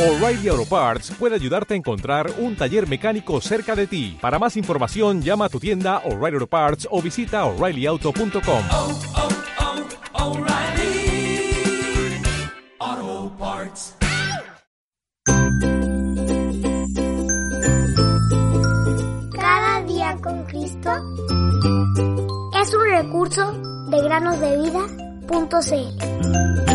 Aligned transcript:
O'Reilly 0.00 0.48
Auto 0.48 0.64
Parts 0.64 1.12
puede 1.18 1.34
ayudarte 1.34 1.74
a 1.74 1.76
encontrar 1.76 2.32
un 2.38 2.56
taller 2.56 2.88
mecánico 2.88 3.38
cerca 3.42 3.76
de 3.76 3.86
ti. 3.86 4.16
Para 4.18 4.38
más 4.38 4.56
información, 4.56 5.20
llama 5.20 5.44
a 5.44 5.50
tu 5.50 5.60
tienda 5.60 5.98
O'Reilly 6.06 6.36
Auto 6.36 6.46
Parts 6.46 6.88
o 6.90 7.02
visita 7.02 7.44
oreillyauto.com. 7.44 8.64
oh, 8.72 8.98
oh, 12.82 13.30
Parts. 13.38 13.94
Cada 19.34 19.82
día 19.82 20.16
con 20.22 20.44
Cristo 20.44 20.90
es 22.58 22.72
un 22.72 22.84
recurso 22.88 23.52
de 23.90 24.02
granosdevida.cl. 24.02 26.69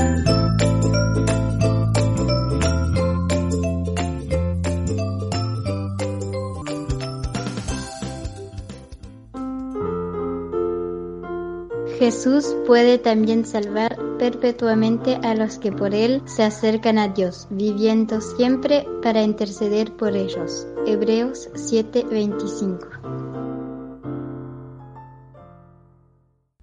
Jesús 12.06 12.56
puede 12.68 13.00
también 13.00 13.48
salvar 13.48 13.98
perpetuamente 14.20 15.16
a 15.24 15.34
los 15.34 15.58
que 15.58 15.72
por 15.72 15.96
Él 15.96 16.22
se 16.26 16.44
acercan 16.44 17.00
a 17.00 17.08
Dios, 17.08 17.48
viviendo 17.50 18.22
siempre 18.22 18.86
para 19.02 19.24
interceder 19.24 19.92
por 19.98 20.16
ellos. 20.16 20.68
Hebreos 20.86 21.50
7:25 21.56 22.90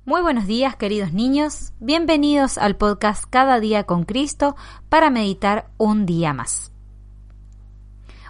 Muy 0.05 0.23
buenos 0.23 0.47
días 0.47 0.77
queridos 0.77 1.13
niños, 1.13 1.73
bienvenidos 1.81 2.57
al 2.57 2.77
podcast 2.77 3.25
Cada 3.29 3.59
día 3.59 3.83
con 3.83 4.05
Cristo 4.05 4.55
para 4.89 5.11
meditar 5.11 5.73
un 5.77 6.07
día 6.07 6.33
más. 6.33 6.71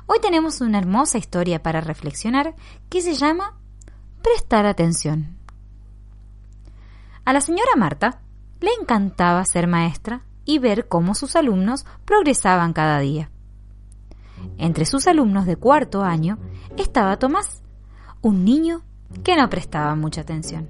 Hoy 0.06 0.18
tenemos 0.22 0.62
una 0.62 0.78
hermosa 0.78 1.18
historia 1.18 1.62
para 1.62 1.82
reflexionar 1.82 2.54
que 2.88 3.02
se 3.02 3.12
llama 3.12 3.58
Prestar 4.22 4.64
atención. 4.64 5.41
A 7.24 7.32
la 7.32 7.40
señora 7.40 7.70
Marta 7.76 8.20
le 8.60 8.70
encantaba 8.80 9.44
ser 9.44 9.66
maestra 9.66 10.22
y 10.44 10.58
ver 10.58 10.88
cómo 10.88 11.14
sus 11.14 11.36
alumnos 11.36 11.86
progresaban 12.04 12.72
cada 12.72 12.98
día. 12.98 13.30
Entre 14.58 14.84
sus 14.86 15.06
alumnos 15.06 15.46
de 15.46 15.56
cuarto 15.56 16.02
año 16.02 16.38
estaba 16.76 17.18
Tomás, 17.18 17.62
un 18.22 18.44
niño 18.44 18.82
que 19.22 19.36
no 19.36 19.48
prestaba 19.48 19.94
mucha 19.94 20.22
atención. 20.22 20.68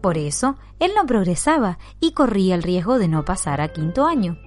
Por 0.00 0.18
eso, 0.18 0.56
él 0.80 0.92
no 0.96 1.06
progresaba 1.06 1.78
y 2.00 2.12
corría 2.12 2.54
el 2.54 2.62
riesgo 2.62 2.98
de 2.98 3.08
no 3.08 3.24
pasar 3.24 3.60
a 3.60 3.68
quinto 3.68 4.06
año. 4.06 4.38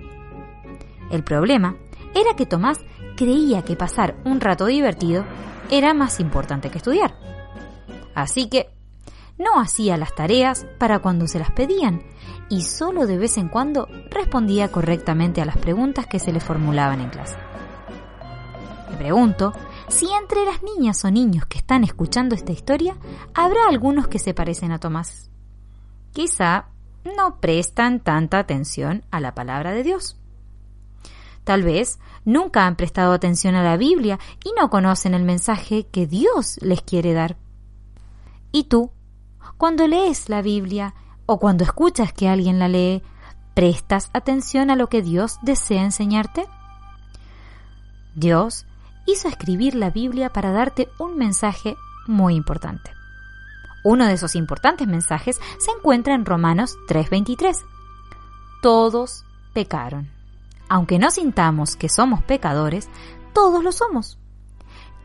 El 1.11 1.23
problema 1.23 1.77
era 2.13 2.35
que 2.35 2.45
Tomás 2.45 2.79
creía 3.15 3.61
que 3.61 3.75
pasar 3.75 4.15
un 4.25 4.41
rato 4.41 4.65
divertido 4.65 5.23
era 5.69 5.93
más 5.93 6.19
importante 6.19 6.69
que 6.69 6.79
estudiar. 6.79 7.15
Así 8.15 8.49
que 8.49 8.74
no 9.37 9.59
hacía 9.59 9.97
las 9.97 10.15
tareas 10.15 10.65
para 10.77 10.99
cuando 10.99 11.27
se 11.27 11.39
las 11.39 11.51
pedían 11.51 12.03
y 12.49 12.61
solo 12.61 13.05
de 13.05 13.17
vez 13.17 13.37
en 13.37 13.49
cuando 13.49 13.87
respondía 14.09 14.71
correctamente 14.71 15.41
a 15.41 15.45
las 15.45 15.57
preguntas 15.57 16.07
que 16.07 16.19
se 16.19 16.31
le 16.31 16.39
formulaban 16.39 17.01
en 17.01 17.09
clase. 17.09 17.37
Me 18.91 18.97
pregunto 18.97 19.53
si 19.87 20.07
entre 20.11 20.45
las 20.45 20.63
niñas 20.63 21.03
o 21.03 21.11
niños 21.11 21.45
que 21.47 21.57
están 21.57 21.83
escuchando 21.83 22.35
esta 22.35 22.51
historia 22.51 22.97
habrá 23.33 23.67
algunos 23.67 24.07
que 24.07 24.19
se 24.19 24.33
parecen 24.33 24.71
a 24.71 24.79
Tomás. 24.79 25.29
Quizá 26.13 26.69
no 27.03 27.39
prestan 27.39 27.99
tanta 27.99 28.39
atención 28.39 29.03
a 29.11 29.19
la 29.19 29.35
palabra 29.35 29.71
de 29.71 29.83
Dios. 29.83 30.17
Tal 31.43 31.61
vez 31.61 31.99
nunca 32.23 32.65
han 32.65 32.75
prestado 32.75 33.13
atención 33.13 33.53
a 33.53 33.63
la 33.63 33.77
Biblia 33.77 34.17
y 34.43 34.51
no 34.59 34.69
conocen 34.69 35.13
el 35.13 35.23
mensaje 35.23 35.85
que 35.87 36.07
Dios 36.07 36.57
les 36.61 36.81
quiere 36.81 37.13
dar. 37.13 37.37
¿Y 38.51 38.63
tú? 38.63 38.91
Cuando 39.57 39.87
lees 39.87 40.29
la 40.29 40.41
Biblia 40.41 40.93
o 41.25 41.39
cuando 41.39 41.63
escuchas 41.63 42.13
que 42.13 42.27
alguien 42.29 42.59
la 42.59 42.67
lee, 42.67 43.03
¿prestas 43.53 44.09
atención 44.13 44.69
a 44.69 44.75
lo 44.75 44.87
que 44.87 45.01
Dios 45.01 45.39
desea 45.41 45.83
enseñarte? 45.83 46.47
Dios 48.15 48.65
hizo 49.05 49.27
escribir 49.27 49.75
la 49.75 49.89
Biblia 49.89 50.31
para 50.31 50.51
darte 50.51 50.89
un 50.99 51.17
mensaje 51.17 51.75
muy 52.07 52.35
importante. 52.35 52.91
Uno 53.83 54.07
de 54.07 54.13
esos 54.13 54.35
importantes 54.35 54.87
mensajes 54.87 55.39
se 55.59 55.71
encuentra 55.71 56.15
en 56.15 56.25
Romanos 56.25 56.77
3:23. 56.87 57.63
Todos 58.61 59.23
pecaron. 59.53 60.09
Aunque 60.67 60.97
no 60.97 61.11
sintamos 61.11 61.75
que 61.75 61.89
somos 61.89 62.23
pecadores, 62.23 62.89
todos 63.33 63.63
lo 63.63 63.71
somos. 63.71 64.17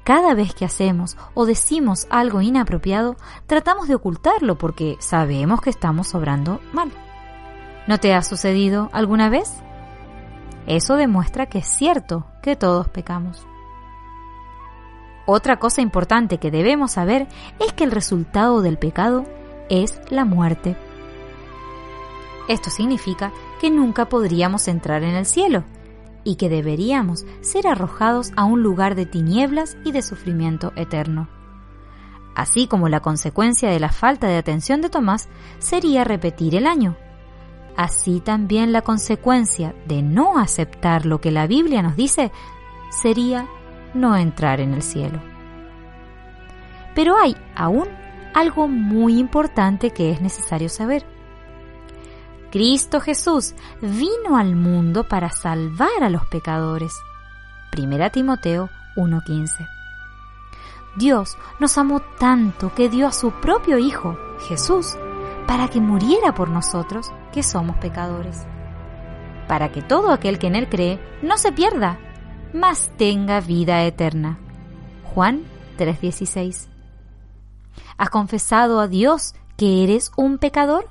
Cada 0.05 0.35
vez 0.35 0.55
que 0.55 0.65
hacemos 0.65 1.17
o 1.35 1.45
decimos 1.45 2.07
algo 2.11 2.41
inapropiado, 2.41 3.17
tratamos 3.47 3.87
de 3.87 3.95
ocultarlo 3.95 4.57
porque 4.57 4.97
sabemos 4.99 5.61
que 5.61 5.71
estamos 5.71 6.15
obrando 6.15 6.61
mal. 6.73 6.91
¿No 7.87 7.99
te 7.99 8.15
ha 8.15 8.23
sucedido 8.23 8.89
alguna 8.93 9.29
vez? 9.29 9.53
Eso 10.67 10.97
demuestra 10.97 11.47
que 11.47 11.59
es 11.59 11.67
cierto 11.67 12.27
que 12.43 12.57
todos 12.57 12.89
pecamos. 12.89 13.47
Otra 15.27 15.59
cosa 15.59 15.81
importante 15.81 16.39
que 16.39 16.51
debemos 16.51 16.93
saber 16.93 17.29
es 17.59 17.73
que 17.73 17.85
el 17.85 17.91
resultado 17.91 18.63
del 18.63 18.79
pecado 18.79 19.27
es 19.69 20.01
la 20.11 20.25
muerte. 20.25 20.77
Esto 22.49 22.71
significa 22.71 23.33
que 23.61 23.71
nunca 23.71 24.09
podríamos 24.09 24.67
entrar 24.67 25.05
en 25.05 25.15
el 25.15 25.27
cielo 25.27 25.63
y 26.25 26.37
que 26.37 26.49
deberíamos 26.49 27.25
ser 27.41 27.67
arrojados 27.67 28.33
a 28.37 28.45
un 28.45 28.63
lugar 28.63 28.95
de 28.95 29.07
tinieblas 29.07 29.77
y 29.85 29.93
de 29.93 30.03
sufrimiento 30.03 30.73
eterno. 30.77 31.29
Así 32.35 32.67
como 32.67 32.89
la 32.89 33.01
consecuencia 33.01 33.71
de 33.71 33.81
la 33.81 33.91
falta 33.91 34.29
de 34.29 34.37
atención 34.37 34.81
de 34.81 34.89
Tomás 34.89 35.29
sería 35.59 36.05
repetir 36.05 36.55
el 36.55 36.67
año. 36.67 36.97
Así 37.77 38.21
también 38.21 38.73
la 38.73 38.83
consecuencia 38.83 39.75
de 39.87 40.03
no 40.03 40.39
aceptar 40.39 41.07
lo 41.07 41.21
que 41.21 41.31
la 41.31 41.47
Biblia 41.47 41.83
nos 41.83 41.97
dice 41.97 42.31
sería 42.91 43.47
no 43.95 44.17
entrar 44.17 44.61
en 44.61 44.75
el 44.75 44.83
cielo. 44.83 45.21
Pero 46.95 47.17
hay 47.17 47.37
aún 47.57 47.89
algo 48.35 48.69
muy 48.69 49.19
importante 49.19 49.91
que 49.91 50.11
es 50.11 50.21
necesario 50.21 50.69
saber. 50.69 51.05
Cristo 52.51 53.01
Jesús 53.01 53.55
vino 53.81 54.37
al 54.37 54.57
mundo 54.57 55.05
para 55.05 55.31
salvar 55.31 56.03
a 56.03 56.11
los 56.11 56.27
pecadores. 56.27 56.93
1 57.77 58.11
Timoteo 58.11 58.69
1:15. 58.97 59.69
Dios 60.97 61.39
nos 61.61 61.79
amó 61.79 62.01
tanto 62.01 62.75
que 62.75 62.89
dio 62.89 63.07
a 63.07 63.13
su 63.13 63.31
propio 63.31 63.79
Hijo, 63.79 64.19
Jesús, 64.49 64.97
para 65.47 65.69
que 65.69 65.81
muriera 65.81 66.35
por 66.35 66.49
nosotros 66.49 67.13
que 67.33 67.45
somos 67.45 67.77
pecadores. 67.77 68.45
Para 69.47 69.71
que 69.71 69.83
todo 69.83 70.11
aquel 70.11 70.41
que 70.41 70.49
en 70.49 70.57
Él 70.57 70.69
cree 70.69 71.01
no 71.23 71.39
se 71.39 71.53
pierda, 71.53 72.01
mas 72.53 72.91
tenga 72.97 73.41
vida 73.41 73.85
eterna. 73.85 74.41
Juan 75.15 75.45
3:16. 75.79 76.69
¿Has 77.97 78.11
confesado 78.11 78.81
a 78.81 78.89
Dios 78.89 79.35
que 79.57 79.85
eres 79.85 80.11
un 80.17 80.39
pecador? 80.39 80.89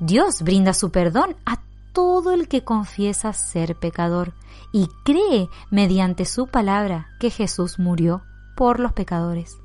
Dios 0.00 0.42
brinda 0.42 0.74
su 0.74 0.90
perdón 0.90 1.36
a 1.44 1.60
todo 1.92 2.32
el 2.32 2.48
que 2.48 2.62
confiesa 2.62 3.32
ser 3.32 3.76
pecador 3.76 4.32
y 4.72 4.88
cree 5.04 5.48
mediante 5.70 6.24
su 6.24 6.46
palabra 6.46 7.08
que 7.18 7.30
Jesús 7.30 7.78
murió 7.78 8.22
por 8.56 8.78
los 8.78 8.92
pecadores. 8.92 9.58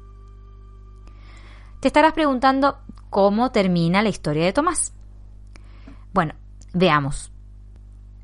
Te 1.80 1.88
estarás 1.88 2.14
preguntando 2.14 2.78
cómo 3.10 3.52
termina 3.52 4.02
la 4.02 4.10
historia 4.10 4.46
de 4.46 4.54
Tomás. 4.54 4.94
Bueno, 6.14 6.34
veamos. 6.74 7.32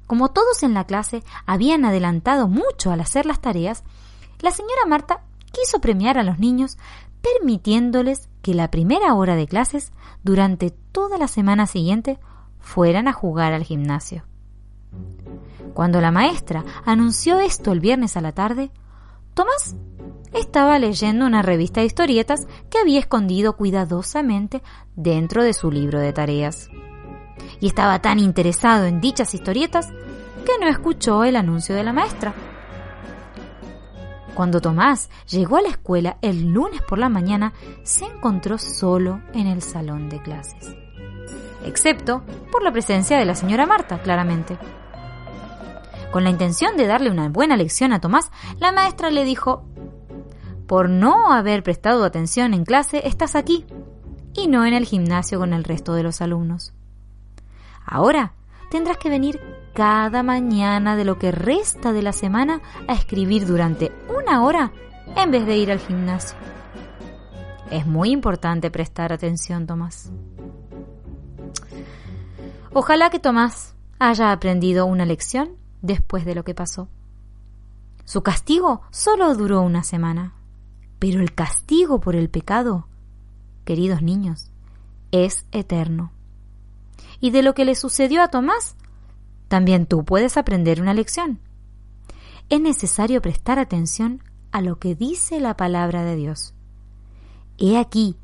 Como 0.07 0.29
todos 0.29 0.63
en 0.63 0.73
la 0.73 0.85
clase 0.85 1.23
habían 1.45 1.85
adelantado 1.85 2.47
mucho 2.47 2.91
al 2.91 3.01
hacer 3.01 3.25
las 3.27 3.41
tareas, 3.41 3.83
la 4.39 4.51
señora 4.51 4.85
Marta 4.87 5.21
quiso 5.51 5.81
premiar 5.81 6.17
a 6.17 6.23
los 6.23 6.39
niños 6.39 6.77
permitiéndoles 7.21 8.29
que 8.41 8.53
la 8.53 8.71
primera 8.71 9.13
hora 9.13 9.35
de 9.35 9.47
clases 9.47 9.91
durante 10.23 10.71
toda 10.71 11.17
la 11.17 11.27
semana 11.27 11.67
siguiente 11.67 12.19
fueran 12.59 13.07
a 13.07 13.13
jugar 13.13 13.53
al 13.53 13.63
gimnasio. 13.63 14.23
Cuando 15.73 16.01
la 16.01 16.11
maestra 16.11 16.65
anunció 16.85 17.39
esto 17.39 17.71
el 17.71 17.79
viernes 17.79 18.17
a 18.17 18.21
la 18.21 18.31
tarde, 18.31 18.71
Tomás 19.33 19.75
estaba 20.33 20.77
leyendo 20.79 21.25
una 21.25 21.41
revista 21.41 21.79
de 21.79 21.87
historietas 21.87 22.47
que 22.69 22.77
había 22.77 22.99
escondido 22.99 23.55
cuidadosamente 23.55 24.61
dentro 24.95 25.43
de 25.43 25.53
su 25.53 25.71
libro 25.71 25.99
de 25.99 26.13
tareas. 26.13 26.69
Y 27.59 27.67
estaba 27.67 28.01
tan 28.01 28.19
interesado 28.19 28.85
en 28.85 29.01
dichas 29.01 29.33
historietas 29.33 29.87
que 30.45 30.59
no 30.59 30.67
escuchó 30.67 31.23
el 31.23 31.35
anuncio 31.35 31.75
de 31.75 31.83
la 31.83 31.93
maestra. 31.93 32.33
Cuando 34.39 34.61
Tomás 34.61 35.09
llegó 35.29 35.57
a 35.57 35.61
la 35.61 35.67
escuela 35.67 36.17
el 36.21 36.53
lunes 36.53 36.81
por 36.83 36.97
la 36.97 37.09
mañana, 37.09 37.51
se 37.83 38.05
encontró 38.05 38.57
solo 38.57 39.19
en 39.33 39.47
el 39.47 39.61
salón 39.61 40.07
de 40.07 40.21
clases. 40.21 40.77
Excepto 41.65 42.23
por 42.49 42.63
la 42.63 42.71
presencia 42.71 43.17
de 43.17 43.25
la 43.25 43.35
señora 43.35 43.65
Marta, 43.65 44.01
claramente. 44.01 44.57
Con 46.13 46.23
la 46.23 46.29
intención 46.29 46.77
de 46.77 46.87
darle 46.87 47.11
una 47.11 47.27
buena 47.27 47.57
lección 47.57 47.91
a 47.91 47.99
Tomás, 47.99 48.31
la 48.59 48.71
maestra 48.71 49.11
le 49.11 49.25
dijo, 49.25 49.65
por 50.67 50.89
no 50.89 51.33
haber 51.33 51.61
prestado 51.61 52.05
atención 52.05 52.53
en 52.53 52.63
clase, 52.63 53.05
estás 53.05 53.35
aquí 53.35 53.65
y 54.33 54.47
no 54.47 54.65
en 54.65 54.73
el 54.73 54.85
gimnasio 54.85 55.37
con 55.37 55.51
el 55.51 55.65
resto 55.65 55.95
de 55.95 56.03
los 56.03 56.21
alumnos. 56.21 56.71
Ahora 57.85 58.35
tendrás 58.71 58.99
que 58.99 59.09
venir 59.09 59.41
cada 59.79 60.23
mañana 60.23 60.97
de 60.97 61.05
lo 61.05 61.17
que 61.17 61.31
resta 61.31 61.93
de 61.93 62.01
la 62.01 62.11
semana 62.11 62.61
a 62.89 62.93
escribir 62.93 63.47
durante 63.47 63.93
una 64.13 64.43
hora 64.43 64.73
en 65.15 65.31
vez 65.31 65.45
de 65.45 65.55
ir 65.55 65.71
al 65.71 65.79
gimnasio. 65.79 66.37
Es 67.71 67.87
muy 67.87 68.09
importante 68.11 68.71
prestar 68.71 69.13
atención, 69.13 69.67
Tomás. 69.67 70.11
Ojalá 72.73 73.09
que 73.09 73.19
Tomás 73.19 73.73
haya 73.99 74.33
aprendido 74.33 74.85
una 74.85 75.05
lección 75.05 75.51
después 75.81 76.25
de 76.25 76.35
lo 76.35 76.43
que 76.43 76.53
pasó. 76.53 76.89
Su 78.03 78.21
castigo 78.21 78.81
solo 78.91 79.33
duró 79.33 79.61
una 79.61 79.83
semana, 79.83 80.33
pero 80.99 81.21
el 81.21 81.33
castigo 81.33 82.01
por 82.01 82.17
el 82.17 82.29
pecado, 82.29 82.89
queridos 83.63 84.01
niños, 84.01 84.51
es 85.13 85.45
eterno. 85.53 86.11
Y 87.21 87.31
de 87.31 87.43
lo 87.43 87.53
que 87.53 87.63
le 87.63 87.75
sucedió 87.75 88.21
a 88.21 88.27
Tomás, 88.27 88.75
también 89.49 89.87
tú 89.87 90.05
puedes 90.05 90.37
aprender 90.37 90.81
una 90.81 90.93
lección. 90.93 91.39
Es 92.49 92.61
necesario 92.61 93.21
prestar 93.21 93.59
atención 93.59 94.23
a 94.51 94.61
lo 94.61 94.79
que 94.79 94.95
dice 94.95 95.39
la 95.39 95.57
palabra 95.57 96.03
de 96.03 96.15
Dios. 96.15 96.53
He 97.57 97.77
aquí, 97.77 98.15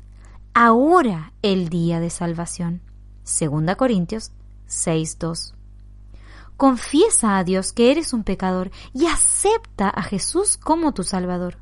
ahora 0.54 1.32
el 1.42 1.68
día 1.68 2.00
de 2.00 2.10
salvación. 2.10 2.80
Segunda 3.24 3.74
Corintios 3.74 4.32
6:2. 4.68 5.54
Confiesa 6.56 7.36
a 7.36 7.44
Dios 7.44 7.72
que 7.72 7.90
eres 7.90 8.12
un 8.12 8.24
pecador 8.24 8.70
y 8.94 9.06
acepta 9.06 9.90
a 9.90 10.02
Jesús 10.02 10.56
como 10.56 10.94
tu 10.94 11.02
Salvador. 11.02 11.58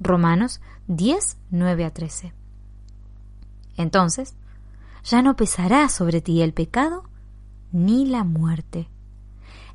Romanos 0.00 0.60
10, 0.86 1.36
9 1.50 1.84
a 1.84 1.90
13. 1.92 2.32
Entonces, 3.76 4.34
ya 5.02 5.20
no 5.20 5.36
pesará 5.36 5.88
sobre 5.88 6.20
ti 6.20 6.42
el 6.42 6.54
pecado 6.54 7.04
ni 7.74 8.06
la 8.06 8.24
muerte. 8.24 8.88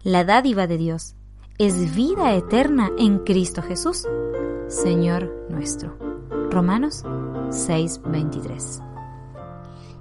La 0.04 0.24
dádiva 0.24 0.66
de 0.66 0.78
Dios 0.78 1.16
es 1.58 1.94
vida 1.94 2.34
eterna 2.34 2.90
en 2.98 3.20
Cristo 3.20 3.62
Jesús, 3.62 4.08
Señor 4.70 5.30
nuestro. 5.50 5.98
Romanos 6.50 7.04
6:23. 7.50 8.82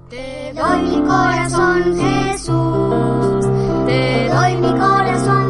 Te 0.09 0.53
doy 0.55 0.83
mi 0.83 1.07
corazón, 1.07 1.97
Jesús, 1.97 3.47
te 3.87 4.29
doy 4.29 4.57
mi 4.57 4.71
corazón. 4.79 5.48